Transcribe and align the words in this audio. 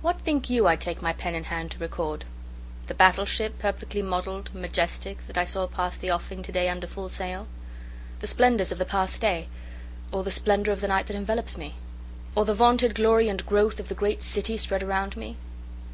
WHAT 0.00 0.22
think 0.22 0.48
you 0.48 0.66
I 0.66 0.74
take 0.74 1.02
my 1.02 1.12
pen 1.12 1.34
in 1.34 1.44
hand 1.44 1.70
to 1.72 1.78
record? 1.78 2.24
The 2.86 2.94
battle 2.94 3.26
ship, 3.26 3.58
perfect 3.58 3.94
model'd, 3.94 4.48
majestic, 4.54 5.26
that 5.26 5.36
I 5.36 5.44
saw 5.44 5.66
pass 5.66 5.98
the 5.98 6.10
offing 6.10 6.42
to 6.44 6.50
day 6.50 6.70
under 6.70 6.86
full 6.86 7.10
sail? 7.10 7.46
The 8.20 8.26
splendors 8.26 8.72
of 8.72 8.78
the 8.78 8.86
past 8.86 9.20
day? 9.20 9.48
Or 10.12 10.24
the 10.24 10.30
splendor 10.30 10.72
of 10.72 10.80
the 10.80 10.88
night 10.88 11.08
that 11.08 11.16
envelopes 11.16 11.58
me? 11.58 11.74
Or 12.34 12.46
the 12.46 12.54
vaunted 12.54 12.94
glory 12.94 13.28
and 13.28 13.44
growth 13.44 13.78
of 13.78 13.90
the 13.90 13.94
great 13.94 14.22
city 14.22 14.56
spread 14.56 14.82
around 14.82 15.14
me? 15.14 15.36